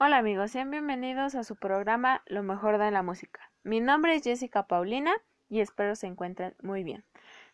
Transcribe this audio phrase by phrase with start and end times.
[0.00, 3.50] Hola amigos, sean bienvenidos a su programa Lo mejor de la música.
[3.64, 5.12] Mi nombre es Jessica Paulina
[5.48, 7.04] y espero se encuentren muy bien.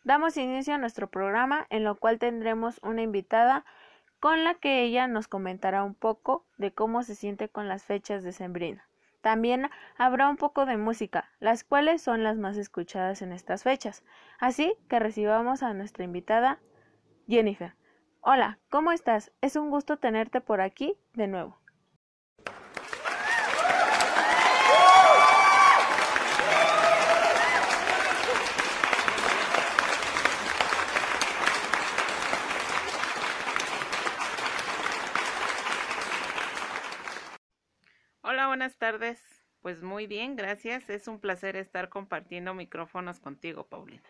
[0.05, 3.65] Damos inicio a nuestro programa en lo cual tendremos una invitada
[4.21, 8.23] con la que ella nos comentará un poco de cómo se siente con las fechas
[8.23, 8.87] de Sembrina.
[9.23, 14.05] También habrá un poco de música, las cuales son las más escuchadas en estas fechas.
[14.39, 16.59] Así que recibamos a nuestra invitada
[17.27, 17.75] Jennifer.
[18.21, 19.33] Hola, ¿cómo estás?
[19.41, 21.65] Es un gusto tenerte por aquí de nuevo.
[38.27, 39.19] Hola, buenas tardes.
[39.63, 40.89] Pues muy bien, gracias.
[40.89, 44.09] Es un placer estar compartiendo micrófonos contigo, Paulina.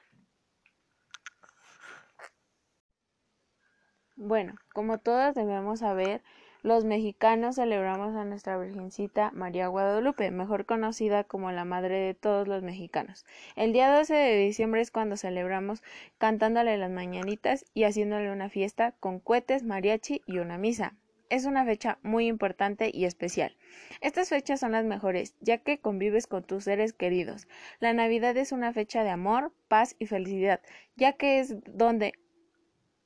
[4.16, 6.22] Bueno, como todas debemos saber,
[6.62, 12.46] los mexicanos celebramos a nuestra Virgencita María Guadalupe, mejor conocida como la Madre de todos
[12.46, 13.24] los mexicanos.
[13.56, 15.82] El día 12 de diciembre es cuando celebramos
[16.18, 20.92] cantándole las mañanitas y haciéndole una fiesta con cohetes, mariachi y una misa.
[21.34, 23.56] Es una fecha muy importante y especial.
[24.00, 27.48] Estas fechas son las mejores, ya que convives con tus seres queridos.
[27.80, 30.60] La Navidad es una fecha de amor, paz y felicidad,
[30.94, 32.12] ya que es donde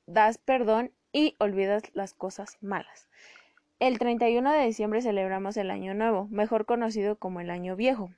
[0.05, 3.09] das perdón y olvidas las cosas malas.
[3.79, 8.11] El 31 de diciembre celebramos el Año Nuevo, mejor conocido como el Año Viejo,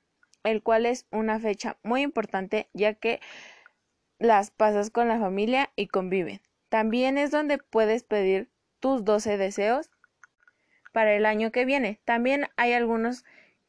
[0.43, 3.21] el cual es una fecha muy importante ya que
[4.19, 6.41] las pasas con la familia y conviven.
[6.67, 8.49] También es donde puedes pedir
[8.81, 9.89] tus 12 deseos
[10.91, 11.99] para el año que viene.
[12.05, 13.25] También hay algunos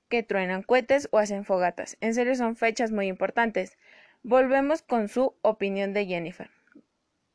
[0.09, 1.97] que truenan cohetes o hacen fogatas.
[2.01, 3.79] En serio son fechas muy importantes.
[4.23, 6.51] Volvemos con su opinión de Jennifer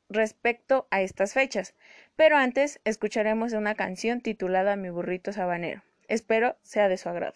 [0.09, 1.75] respecto a estas fechas.
[2.15, 5.83] Pero antes escucharemos una canción titulada Mi burrito sabanero.
[6.07, 7.35] Espero sea de su agrado.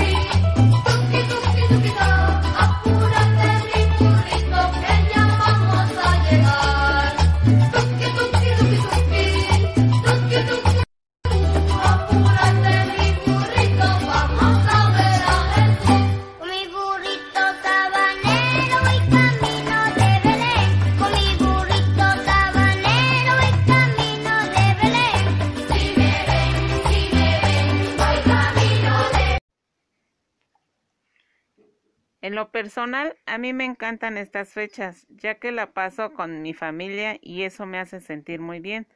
[32.31, 36.53] En lo personal, a mí me encantan estas fechas, ya que la paso con mi
[36.53, 38.87] familia y eso me hace sentir muy bien.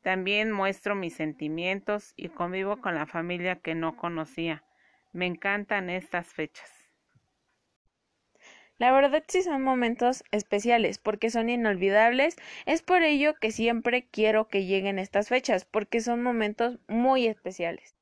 [0.00, 4.62] También muestro mis sentimientos y convivo con la familia que no conocía.
[5.12, 6.70] Me encantan estas fechas.
[8.78, 12.36] La verdad sí son momentos especiales porque son inolvidables.
[12.64, 17.96] Es por ello que siempre quiero que lleguen estas fechas porque son momentos muy especiales.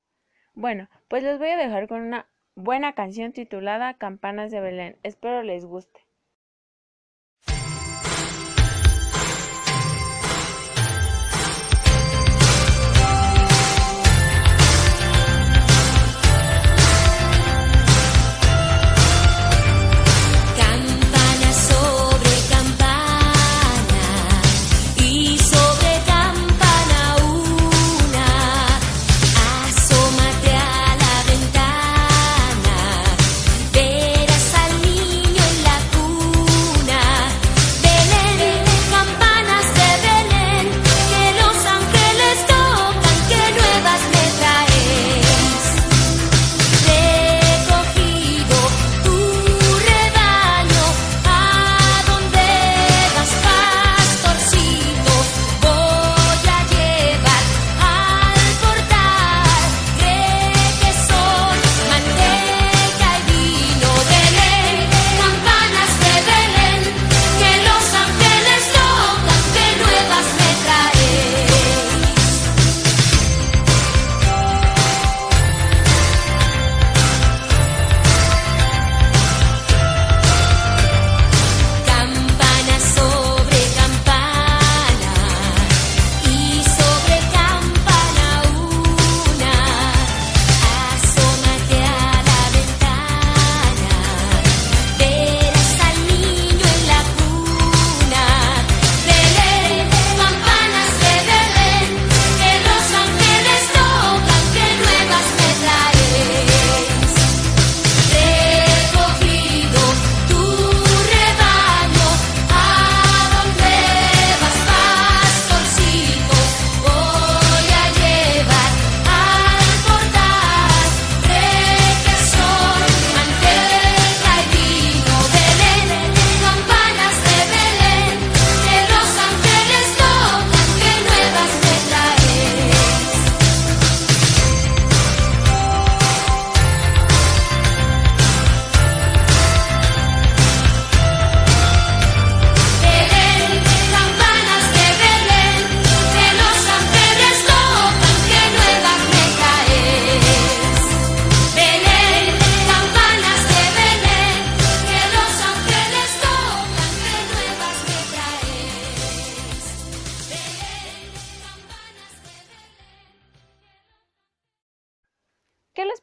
[0.52, 4.98] Bueno, pues les voy a dejar con una buena canción titulada Campanas de Belén.
[5.02, 6.00] Espero les guste.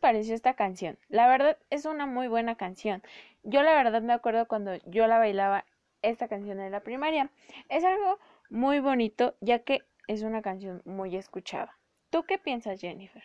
[0.10, 0.98] Pareció esta canción?
[1.08, 3.04] La verdad es una muy buena canción.
[3.44, 5.66] Yo la verdad me acuerdo cuando yo la bailaba
[6.02, 7.30] esta canción en la primaria.
[7.70, 8.18] Es algo
[8.50, 11.78] muy bonito ya que es una canción muy escuchada.
[12.10, 13.24] ¿Tú qué piensas, Jennifer?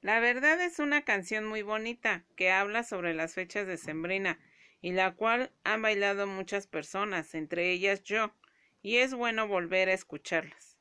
[0.00, 4.38] La verdad es una canción muy bonita que habla sobre las fechas de Sembrina
[4.80, 8.32] y la cual han bailado muchas personas, entre ellas yo,
[8.80, 10.78] y es bueno volver a escucharlas.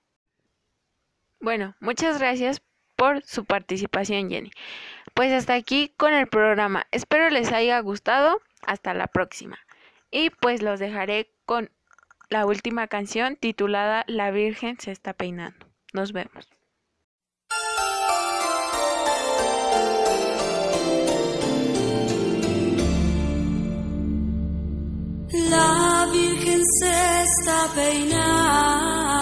[1.42, 2.62] Bueno, muchas gracias
[2.98, 4.52] por su participación, Jenny.
[5.14, 6.86] Pues hasta aquí con el programa.
[6.92, 8.42] Espero les haya gustado.
[8.66, 9.58] Hasta la próxima.
[10.12, 11.70] Y pues los dejaré con
[12.30, 15.66] la última canción titulada La Virgen se está peinando.
[15.94, 16.50] Nos vemos.
[25.50, 29.18] La Virgen se está peinando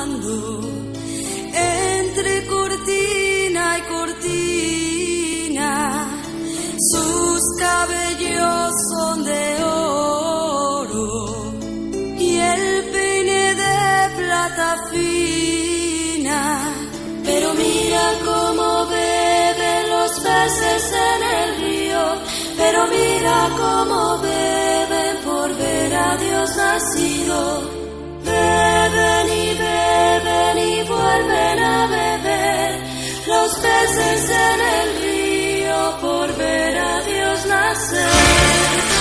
[22.95, 27.41] mira cómo beben por ver a Dios nacido.
[28.23, 32.71] Beben y beben y vuelven a beber
[33.27, 38.94] los peces en el río por ver a Dios nacer.